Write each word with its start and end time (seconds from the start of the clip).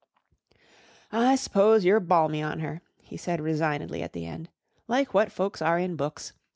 "I 1.11 1.35
s'pose 1.35 1.85
you're 1.85 1.99
balmy 1.99 2.41
on 2.41 2.59
her," 2.61 2.81
he 3.03 3.17
said 3.17 3.39
resignedly 3.39 4.01
at 4.01 4.13
the 4.13 4.25
end, 4.25 4.49
"like 4.87 5.13
what 5.13 5.31
folks 5.31 5.61
are 5.61 5.77
in 5.77 5.95
books. 5.95 6.33